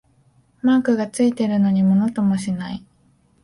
[0.63, 2.83] マークがついてるのにものともしない